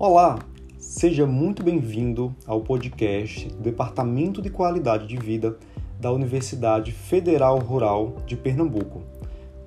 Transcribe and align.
Olá, 0.00 0.38
seja 0.78 1.26
muito 1.26 1.60
bem-vindo 1.60 2.32
ao 2.46 2.60
podcast 2.60 3.48
do 3.48 3.58
Departamento 3.58 4.40
de 4.40 4.48
Qualidade 4.48 5.08
de 5.08 5.16
Vida 5.16 5.58
da 5.98 6.12
Universidade 6.12 6.92
Federal 6.92 7.58
Rural 7.58 8.14
de 8.24 8.36
Pernambuco. 8.36 9.02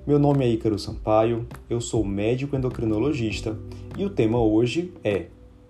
Meu 0.06 0.18
nome 0.18 0.46
é 0.46 0.48
Ícaro 0.48 0.78
Sampaio, 0.78 1.46
eu 1.68 1.82
sou 1.82 2.02
médico 2.02 2.56
endocrinologista 2.56 3.58
e 3.94 4.06
o 4.06 4.08
tema 4.08 4.40
hoje 4.40 4.94
é 5.04 5.26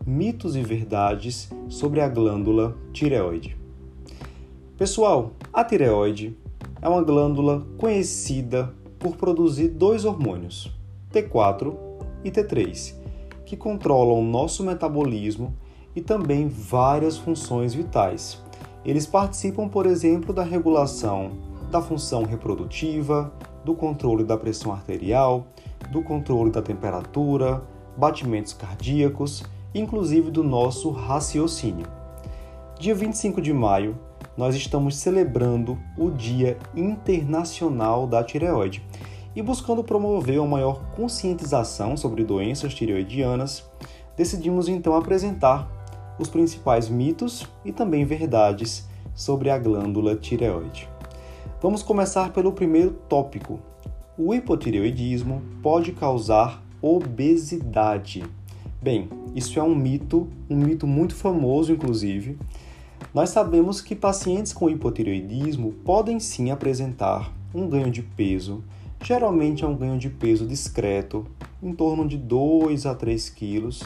Mitos 0.06 0.54
e 0.54 0.62
Verdades 0.62 1.50
sobre 1.68 2.00
a 2.00 2.08
glândula 2.08 2.76
tireoide. 2.92 3.56
Pessoal, 4.79 5.32
a 5.52 5.64
tireoide 5.64 6.36
é 6.80 6.88
uma 6.88 7.02
glândula 7.02 7.66
conhecida 7.76 8.72
por 8.96 9.16
produzir 9.16 9.70
dois 9.70 10.04
hormônios, 10.04 10.70
T4 11.12 11.77
e 12.23 12.30
T3, 12.30 13.02
que 13.45 13.56
controlam 13.56 14.20
o 14.20 14.24
nosso 14.24 14.62
metabolismo 14.64 15.55
e 15.95 16.01
também 16.01 16.48
várias 16.48 17.16
funções 17.16 17.74
vitais. 17.74 18.42
Eles 18.84 19.06
participam, 19.06 19.68
por 19.68 19.87
exemplo, 19.87 20.32
da 20.32 20.42
regulação 20.42 21.52
da 21.73 21.80
função 21.80 22.24
reprodutiva, 22.24 23.32
do 23.65 23.74
controle 23.74 24.24
da 24.24 24.37
pressão 24.37 24.73
arterial, 24.73 25.46
do 25.91 26.02
controle 26.02 26.51
da 26.51 26.60
temperatura, 26.60 27.62
batimentos 27.96 28.52
cardíacos, 28.52 29.43
inclusive 29.74 30.30
do 30.30 30.45
nosso 30.45 30.90
raciocínio. 30.90 31.87
Dia 32.79 32.95
25 32.95 33.40
de 33.40 33.54
maio, 33.54 33.98
nós 34.37 34.54
estamos 34.54 34.96
celebrando 34.96 35.79
o 35.96 36.10
Dia 36.10 36.59
Internacional 36.77 38.06
da 38.06 38.23
Tireoide 38.23 38.82
e 39.34 39.42
buscando 39.42 39.82
promover 39.82 40.38
uma 40.38 40.48
maior 40.48 40.82
conscientização 40.95 41.96
sobre 41.96 42.24
doenças 42.24 42.74
tireoidianas, 42.74 43.65
decidimos 44.16 44.68
então 44.68 44.95
apresentar 44.95 45.70
os 46.18 46.29
principais 46.29 46.88
mitos 46.88 47.46
e 47.65 47.73
também 47.73 48.04
verdades 48.04 48.87
sobre 49.15 49.51
a 49.51 49.59
glândula 49.59 50.16
tireoide. 50.16 50.88
Vamos 51.60 51.82
começar 51.82 52.32
pelo 52.32 52.52
primeiro 52.52 52.90
tópico. 53.09 53.60
O 54.18 54.34
hipotireoidismo 54.34 55.42
pode 55.62 55.92
causar 55.92 56.62
obesidade. 56.80 58.24
Bem, 58.80 59.09
isso 59.35 59.59
é 59.59 59.62
um 59.62 59.74
mito, 59.74 60.29
um 60.51 60.57
mito 60.57 60.87
muito 60.87 61.14
famoso, 61.14 61.73
inclusive. 61.73 62.37
Nós 63.14 63.30
sabemos 63.30 63.80
que 63.80 63.95
pacientes 63.95 64.53
com 64.53 64.69
hipotireoidismo 64.69 65.72
podem 65.84 66.19
sim 66.19 66.50
apresentar 66.50 67.32
um 67.54 67.69
ganho 67.69 67.91
de 67.91 68.03
peso, 68.03 68.64
geralmente 69.03 69.64
é 69.64 69.66
um 69.66 69.76
ganho 69.76 69.98
de 69.98 70.08
peso 70.08 70.47
discreto, 70.47 71.26
em 71.62 71.72
torno 71.75 72.06
de 72.06 72.16
2 72.16 72.86
a 72.86 72.94
3 72.94 73.28
quilos, 73.31 73.82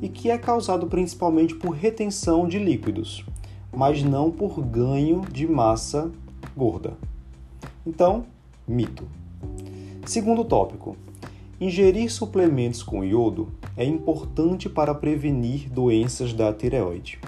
e 0.00 0.08
que 0.08 0.30
é 0.30 0.38
causado 0.38 0.86
principalmente 0.86 1.54
por 1.54 1.70
retenção 1.70 2.46
de 2.46 2.58
líquidos, 2.58 3.24
mas 3.74 4.02
não 4.02 4.30
por 4.30 4.60
ganho 4.60 5.22
de 5.32 5.46
massa 5.46 6.10
gorda. 6.56 6.94
Então, 7.86 8.24
mito. 8.66 9.04
Segundo 10.06 10.44
tópico: 10.44 10.96
ingerir 11.60 12.10
suplementos 12.12 12.82
com 12.82 13.02
iodo 13.02 13.48
é 13.76 13.84
importante 13.84 14.68
para 14.68 14.94
prevenir 14.94 15.70
doenças 15.70 16.32
da 16.32 16.52
tireoide. 16.52 17.18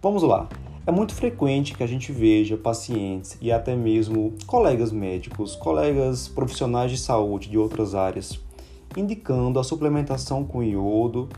Vamos 0.00 0.22
lá. 0.22 0.48
É 0.84 0.90
muito 0.90 1.14
frequente 1.14 1.74
que 1.76 1.82
a 1.84 1.86
gente 1.86 2.10
veja 2.10 2.56
pacientes 2.56 3.38
e 3.40 3.52
até 3.52 3.76
mesmo 3.76 4.34
colegas 4.48 4.90
médicos, 4.90 5.54
colegas 5.54 6.26
profissionais 6.26 6.90
de 6.90 6.98
saúde 6.98 7.48
de 7.48 7.56
outras 7.56 7.94
áreas, 7.94 8.40
indicando 8.96 9.60
a 9.60 9.64
suplementação 9.64 10.44
com 10.44 10.60
iodo 10.60 11.28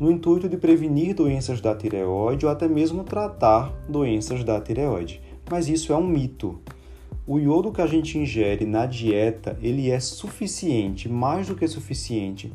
no 0.00 0.10
intuito 0.10 0.48
de 0.48 0.56
prevenir 0.56 1.14
doenças 1.14 1.60
da 1.60 1.76
tireoide 1.76 2.44
ou 2.44 2.50
até 2.50 2.66
mesmo 2.66 3.04
tratar 3.04 3.72
doenças 3.88 4.42
da 4.42 4.60
tireoide. 4.60 5.22
Mas 5.48 5.68
isso 5.68 5.92
é 5.92 5.96
um 5.96 6.06
mito. 6.06 6.58
O 7.24 7.38
iodo 7.38 7.70
que 7.70 7.80
a 7.80 7.86
gente 7.86 8.18
ingere 8.18 8.66
na 8.66 8.84
dieta, 8.84 9.56
ele 9.62 9.92
é 9.92 10.00
suficiente, 10.00 11.08
mais 11.08 11.46
do 11.46 11.54
que 11.54 11.68
suficiente, 11.68 12.52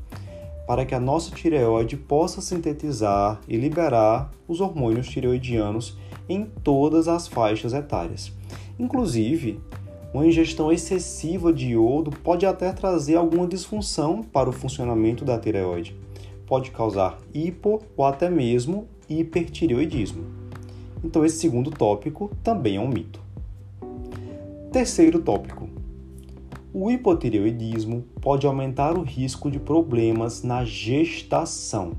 para 0.67 0.85
que 0.85 0.93
a 0.93 0.99
nossa 0.99 1.33
tireoide 1.33 1.95
possa 1.95 2.41
sintetizar 2.41 3.39
e 3.47 3.55
liberar 3.55 4.29
os 4.45 4.59
hormônios 4.59 5.07
tireoidianos 5.07 5.97
em 6.27 6.45
todas 6.63 7.07
as 7.07 7.27
faixas 7.27 7.73
etárias. 7.73 8.31
Inclusive, 8.79 9.59
uma 10.13 10.27
ingestão 10.27 10.71
excessiva 10.71 11.51
de 11.51 11.69
iodo 11.69 12.11
pode 12.11 12.45
até 12.45 12.71
trazer 12.71 13.15
alguma 13.15 13.47
disfunção 13.47 14.21
para 14.21 14.49
o 14.49 14.53
funcionamento 14.53 15.25
da 15.25 15.39
tireoide. 15.39 15.95
Pode 16.45 16.71
causar 16.71 17.17
hipo 17.33 17.81
ou 17.97 18.05
até 18.05 18.29
mesmo 18.29 18.87
hipertireoidismo. 19.09 20.23
Então, 21.03 21.25
esse 21.25 21.37
segundo 21.37 21.71
tópico 21.71 22.31
também 22.43 22.77
é 22.77 22.79
um 22.79 22.87
mito. 22.87 23.19
Terceiro 24.71 25.19
tópico: 25.19 25.67
o 26.73 26.89
hipotireoidismo 26.89 28.03
pode 28.19 28.47
aumentar 28.47 28.97
o 28.97 29.03
risco 29.03 29.51
de 29.51 29.59
problemas 29.59 30.41
na 30.41 30.65
gestação. 30.65 31.93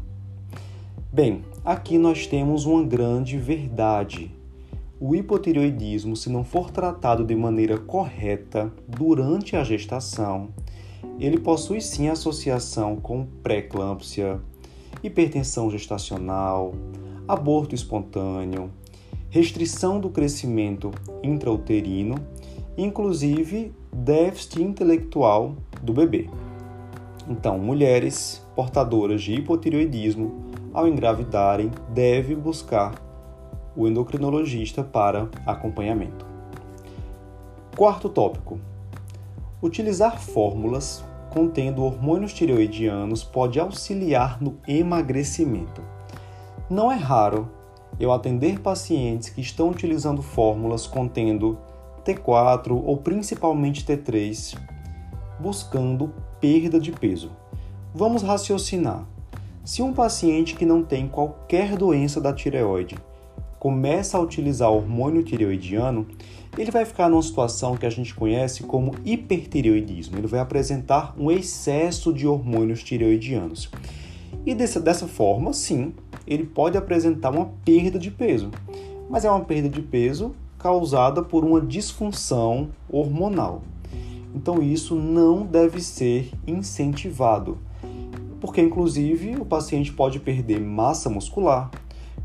Bem, 1.15 1.45
aqui 1.65 1.97
nós 1.97 2.27
temos 2.27 2.67
uma 2.67 2.83
grande 2.83 3.39
verdade. 3.39 4.33
O 4.99 5.15
hipotireoidismo, 5.15 6.17
se 6.17 6.29
não 6.29 6.43
for 6.43 6.73
tratado 6.73 7.25
de 7.25 7.37
maneira 7.37 7.79
correta 7.79 8.73
durante 8.89 9.55
a 9.55 9.63
gestação, 9.63 10.49
ele 11.21 11.39
possui 11.39 11.81
sim 11.81 12.09
associação 12.09 12.97
com 12.97 13.29
pré-eclâmpsia, 13.45 14.41
hipertensão 15.05 15.71
gestacional, 15.71 16.75
aborto 17.29 17.77
espontâneo, 17.77 18.73
restrição 19.31 20.01
do 20.01 20.09
crescimento 20.09 20.91
intrauterino, 21.23 22.17
inclusive 22.77 23.73
déficit 23.93 24.61
intelectual 24.61 25.55
do 25.81 25.93
bebê. 25.93 26.29
Então, 27.29 27.57
mulheres 27.57 28.45
portadoras 28.57 29.23
de 29.23 29.35
hipotireoidismo, 29.35 30.54
ao 30.75 30.89
engravidarem, 30.89 31.71
devem 31.91 32.37
buscar 32.37 32.95
o 33.77 33.87
endocrinologista 33.87 34.83
para 34.83 35.29
acompanhamento. 35.47 36.27
Quarto 37.77 38.09
tópico: 38.09 38.59
utilizar 39.63 40.21
fórmulas 40.21 41.05
contendo 41.33 41.83
hormônios 41.83 42.33
tireoidianos 42.33 43.25
pode 43.25 43.59
auxiliar 43.59 44.41
no 44.41 44.59
emagrecimento. 44.69 45.83
Não 46.69 46.91
é 46.91 46.97
raro 46.97 47.49
eu 47.99 48.13
atender 48.13 48.61
pacientes 48.61 49.29
que 49.29 49.41
estão 49.41 49.71
utilizando 49.71 50.23
fórmulas 50.23 50.87
contendo 50.87 51.59
T4 52.05 52.71
ou 52.85 52.97
principalmente 52.99 53.85
T3, 53.85 54.57
buscando 55.41 56.13
perda 56.41 56.79
de 56.79 56.93
peso. 56.93 57.31
Vamos 57.95 58.23
raciocinar. 58.23 59.14
Se 59.65 59.81
um 59.81 59.95
paciente 59.95 60.55
que 60.55 60.67
não 60.67 60.83
tem 60.83 61.09
qualquer 61.09 61.75
doença 61.75 62.21
da 62.21 62.35
tireoide 62.35 62.99
começa 63.59 64.19
a 64.19 64.21
utilizar 64.21 64.71
hormônio 64.71 65.23
tireoidiano, 65.23 66.07
ele 66.59 66.71
vai 66.71 66.85
ficar 66.85 67.09
numa 67.09 67.23
situação 67.23 67.75
que 67.75 67.87
a 67.87 67.91
gente 67.91 68.15
conhece 68.15 68.65
como 68.65 68.95
hipertireoidismo. 69.07 70.19
Ele 70.19 70.27
vai 70.27 70.41
apresentar 70.41 71.15
um 71.19 71.31
excesso 71.31 72.13
de 72.13 72.27
hormônios 72.27 72.83
tireoidianos. 72.83 73.71
E 74.45 74.55
dessa, 74.55 74.79
dessa 74.79 75.09
forma, 75.09 75.55
sim, 75.55 75.95
ele 76.27 76.45
pode 76.45 76.77
apresentar 76.77 77.31
uma 77.31 77.47
perda 77.65 77.99
de 77.99 78.11
peso. 78.11 78.51
Mas 79.09 79.25
é 79.25 79.31
uma 79.31 79.47
perda 79.47 79.71
de 79.71 79.81
peso 79.81 80.35
causada 80.59 81.23
por 81.23 81.43
uma 81.43 81.63
disfunção 81.63 82.69
hormonal. 82.87 83.63
Então 84.35 84.63
isso 84.63 84.95
não 84.95 85.47
deve 85.47 85.81
ser 85.81 86.31
incentivado, 86.47 87.57
porque 88.45 88.61
inclusive 88.61 89.37
o 89.37 89.45
paciente 89.47 89.91
pode 89.91 90.21
perder 90.21 90.61
massa 90.61 91.09
muscular, 91.09 91.71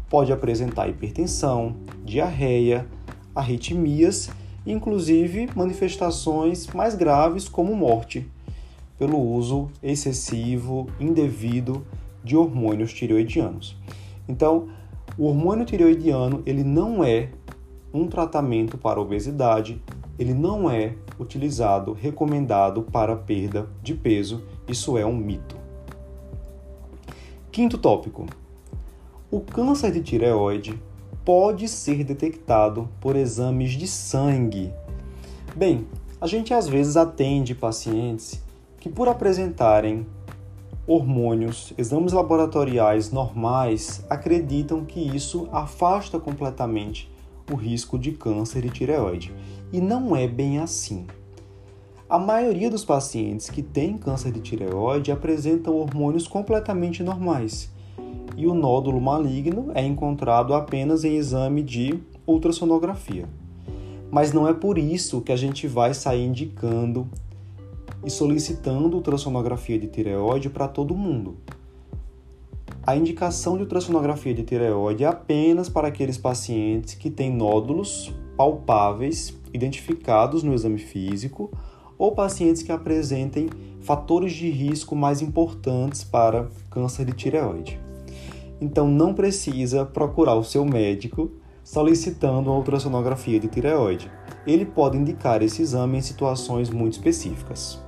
pode 0.10 0.33
apresentar 0.33 0.89
hipertensão, 0.89 1.77
diarreia, 2.04 2.86
arritmias, 3.33 4.30
inclusive 4.68 5.48
manifestações 5.56 6.68
mais 6.74 6.94
graves 6.94 7.48
como 7.48 7.74
morte 7.74 8.30
pelo 8.98 9.18
uso 9.18 9.69
excessivo, 9.81 10.88
indevido 11.00 11.86
de 12.21 12.36
hormônios 12.36 12.92
tireoidianos. 12.92 13.77
Então, 14.27 14.68
o 15.18 15.24
hormônio 15.24 15.66
tireoidiano 15.66 16.44
ele 16.45 16.66
não 16.66 17.01
é 17.01 17.30
um 17.94 18.07
tratamento 18.07 18.77
para 18.77 19.00
obesidade, 19.00 19.81
ele 20.19 20.33
não 20.33 20.69
é 20.69 20.95
utilizado, 21.18 21.94
recomendado 21.94 22.81
para 22.81 23.16
perda 23.16 23.69
de 23.81 23.94
peso. 23.94 24.44
Isso 24.68 24.98
é 24.98 25.06
um 25.06 25.16
mito. 25.16 25.69
Quinto 27.51 27.80
tópico: 27.80 28.28
o 29.31 29.40
câncer 29.40 29.92
de 29.92 30.01
tireoide 30.01 30.80
pode 31.25 31.68
ser 31.68 32.04
detectado 32.04 32.88
por 33.01 33.16
exames 33.16 33.72
de 33.72 33.88
sangue. 33.88 34.72
Bem, 35.56 35.88
a 36.22 36.28
gente 36.28 36.54
às 36.54 36.68
vezes 36.68 36.96
atende 36.96 37.56
pacientes 37.56 38.40
que, 38.80 38.88
por 38.88 39.07
apresentarem 39.07 40.06
hormônios, 40.86 41.74
exames 41.75 42.13
laboratoriais 42.13 43.12
normais 43.12 44.06
acreditam 44.10 44.86
que 44.86 45.00
isso 45.00 45.50
afasta 45.52 46.19
completamente 46.19 47.12
o 47.52 47.56
risco 47.56 47.98
de 47.98 48.12
câncer 48.12 48.62
de 48.62 48.69
tireoide. 48.69 49.34
E 49.74 49.81
não 49.81 50.16
é 50.16 50.28
bem 50.28 50.60
assim. 50.60 51.07
A 52.10 52.18
maioria 52.18 52.72
dos 52.72 52.84
pacientes 52.84 53.52
que 53.52 53.62
têm 53.62 53.96
câncer 53.96 54.32
de 54.32 54.42
tireoide 54.42 55.12
apresentam 55.12 55.76
hormônios 55.76 56.28
completamente 56.28 57.04
normais. 57.04 57.72
E 58.36 58.48
o 58.48 58.56
nódulo 58.56 59.00
maligno 59.00 59.72
é 59.76 59.86
encontrado 59.86 60.56
apenas 60.56 61.04
em 61.04 61.18
exame 61.18 61.62
de 61.62 62.00
ultrassonografia. 62.26 63.30
Mas 64.10 64.34
não 64.34 64.48
é 64.48 64.56
por 64.56 64.80
isso 64.80 65.22
que 65.22 65.32
a 65.32 65.36
gente 65.36 65.68
vai 65.68 65.94
sair 65.94 66.26
indicando 66.26 67.08
e 68.04 68.10
solicitando 68.10 68.96
ultrassonografia 68.96 69.78
de 69.78 69.86
tireoide 69.86 70.50
para 70.50 70.68
todo 70.68 70.96
mundo. 70.96 71.38
A 72.88 72.96
indicação 72.96 73.56
de 73.56 73.62
ultrassonografia 73.62 74.34
de 74.34 74.42
tireoide 74.42 75.04
é 75.04 75.08
apenas 75.08 75.70
para 75.70 75.90
aqueles 75.90 76.18
pacientes 76.18 76.96
que 76.96 77.12
têm 77.12 77.32
nódulos 77.32 78.12
palpáveis 78.36 79.38
identificados 79.54 80.42
no 80.42 80.56
exame 80.56 80.80
físico 80.80 81.52
ou 82.00 82.13
pacientes 82.13 82.63
que 82.63 82.72
apresentem 82.72 83.50
fatores 83.81 84.34
de 84.34 84.50
risco 84.50 84.96
mais 84.96 85.22
importantes 85.22 86.04
para 86.04 86.48
câncer 86.72 87.06
de 87.06 87.12
tireoide. 87.13 87.80
Então 88.62 88.88
não 88.88 89.13
precisa 89.13 89.86
procurar 89.86 90.36
o 90.36 90.44
seu 90.44 90.66
médico 90.66 91.30
solicitando 91.63 92.50
uma 92.50 92.57
ultrassonografia 92.57 93.40
de 93.40 93.48
tireoide. 93.48 94.12
Ele 94.48 94.66
pode 94.66 94.98
indicar 94.98 95.44
esse 95.44 95.62
exame 95.62 95.98
em 95.98 96.01
situações 96.01 96.69
muito 96.69 96.94
específicas. 96.94 97.80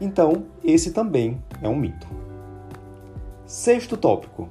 Então, 0.00 0.46
esse 0.64 0.90
também 0.90 1.40
é 1.62 1.68
um 1.68 1.76
mito. 1.76 2.06
Sexto 3.46 3.96
tópico: 3.96 4.48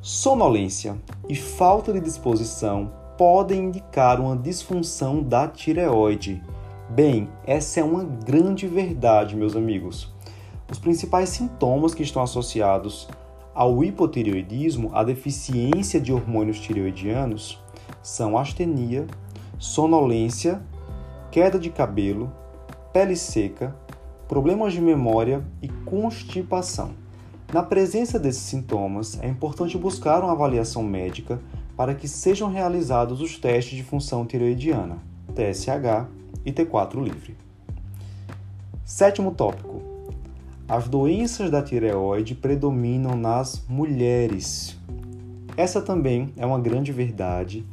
sonolência 0.00 0.96
e 1.28 1.36
falta 1.36 1.92
de 1.92 2.00
disposição 2.00 2.90
podem 3.18 3.66
indicar 3.66 4.18
uma 4.20 4.36
disfunção 4.36 5.22
da 5.22 5.46
tireoide. 5.46 6.42
Bem, 6.90 7.28
essa 7.46 7.78
é 7.78 7.84
uma 7.84 8.02
grande 8.02 8.66
verdade, 8.66 9.36
meus 9.36 9.54
amigos. 9.54 10.12
Os 10.68 10.76
principais 10.76 11.28
sintomas 11.28 11.94
que 11.94 12.02
estão 12.02 12.20
associados 12.20 13.08
ao 13.54 13.84
hipotireoidismo, 13.84 14.90
a 14.92 15.04
deficiência 15.04 16.00
de 16.00 16.12
hormônios 16.12 16.58
tireoidianos, 16.58 17.62
são 18.02 18.36
astenia, 18.36 19.06
sonolência, 19.56 20.60
queda 21.30 21.60
de 21.60 21.70
cabelo, 21.70 22.32
pele 22.92 23.14
seca, 23.14 23.72
problemas 24.26 24.72
de 24.72 24.80
memória 24.80 25.46
e 25.62 25.68
constipação. 25.68 26.90
Na 27.52 27.62
presença 27.62 28.18
desses 28.18 28.42
sintomas, 28.42 29.16
é 29.22 29.28
importante 29.28 29.78
buscar 29.78 30.24
uma 30.24 30.32
avaliação 30.32 30.82
médica 30.82 31.40
para 31.76 31.94
que 31.94 32.08
sejam 32.08 32.50
realizados 32.50 33.20
os 33.20 33.38
testes 33.38 33.76
de 33.76 33.84
função 33.84 34.26
tireoidiana, 34.26 34.98
TSH 35.36 36.18
e 36.44 36.52
T4 36.52 37.02
livre. 37.02 37.36
Sétimo 38.84 39.32
tópico: 39.32 39.82
as 40.68 40.88
doenças 40.88 41.50
da 41.50 41.62
tireoide 41.62 42.34
predominam 42.34 43.16
nas 43.16 43.64
mulheres. 43.68 44.76
Essa 45.56 45.82
também 45.82 46.32
é 46.36 46.46
uma 46.46 46.60
grande 46.60 46.92
verdade. 46.92 47.64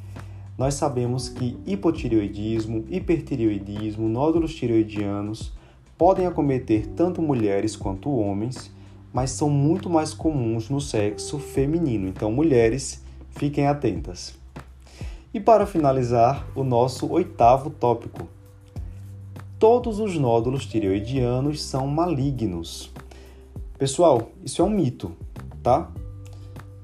Nós 0.57 0.73
sabemos 0.73 1.29
que 1.29 1.55
hipotireoidismo, 1.65 2.83
hipertireoidismo, 2.89 4.09
nódulos 4.09 4.55
tireoidianos 4.55 5.53
podem 5.97 6.25
acometer 6.25 6.87
tanto 6.87 7.21
mulheres 7.21 7.75
quanto 7.75 8.09
homens, 8.09 8.71
mas 9.13 9.31
são 9.31 9.49
muito 9.49 9.89
mais 9.89 10.13
comuns 10.13 10.69
no 10.69 10.81
sexo 10.81 11.39
feminino. 11.39 12.07
Então, 12.07 12.31
mulheres, 12.31 13.03
fiquem 13.31 13.67
atentas. 13.67 14.37
E 15.33 15.39
para 15.39 15.65
finalizar, 15.65 16.47
o 16.55 16.63
nosso 16.63 17.11
oitavo 17.11 17.69
tópico. 17.69 18.27
Todos 19.59 19.99
os 19.99 20.15
nódulos 20.19 20.67
tireoidianos 20.67 21.63
são 21.63 21.87
malignos. 21.87 22.91
Pessoal, 23.75 24.29
isso 24.45 24.61
é 24.61 24.65
um 24.65 24.69
mito, 24.69 25.13
tá? 25.63 25.91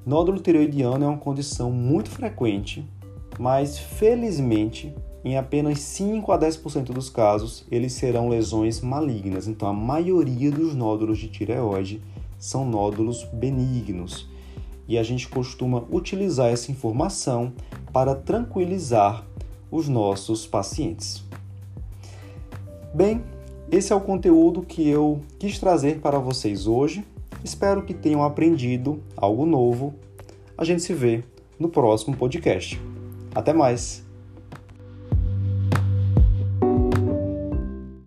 Nódulo 0.03 0.39
tireoidiano 0.39 1.05
é 1.05 1.07
uma 1.07 1.19
condição 1.19 1.69
muito 1.69 2.09
frequente, 2.09 2.83
mas 3.37 3.77
felizmente 3.77 4.91
em 5.23 5.37
apenas 5.37 5.81
5 5.81 6.31
a 6.31 6.39
10% 6.39 6.85
dos 6.85 7.11
casos, 7.11 7.63
eles 7.69 7.93
serão 7.93 8.27
lesões 8.27 8.81
malignas. 8.81 9.47
Então, 9.47 9.67
a 9.67 9.73
maioria 9.73 10.49
dos 10.49 10.73
nódulos 10.73 11.19
de 11.19 11.27
tireoide 11.27 12.01
são 12.39 12.65
nódulos 12.65 13.23
benignos. 13.31 14.27
E 14.87 14.97
a 14.97 15.03
gente 15.03 15.29
costuma 15.29 15.85
utilizar 15.91 16.47
essa 16.47 16.71
informação 16.71 17.53
para 17.93 18.15
tranquilizar 18.15 19.23
os 19.69 19.87
nossos 19.87 20.47
pacientes. 20.47 21.23
Bem, 22.93 23.23
esse 23.71 23.91
é 23.91 23.95
o 23.95 23.99
conteúdo 23.99 24.61
que 24.61 24.87
eu 24.87 25.19
quis 25.39 25.57
trazer 25.57 25.99
para 25.99 26.19
vocês 26.19 26.67
hoje. 26.67 27.03
Espero 27.43 27.81
que 27.81 27.93
tenham 27.93 28.23
aprendido 28.23 29.01
algo 29.17 29.47
novo. 29.47 29.95
A 30.55 30.63
gente 30.63 30.83
se 30.83 30.93
vê 30.93 31.23
no 31.57 31.69
próximo 31.69 32.15
podcast. 32.15 32.79
Até 33.33 33.51
mais! 33.51 34.02